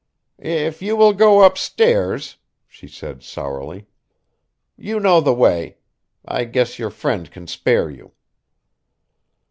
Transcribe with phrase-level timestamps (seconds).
[0.39, 3.85] "If you will go upstairs," she said sourly.
[4.75, 5.77] "You know the way.
[6.25, 8.11] I guess your friend can spare you."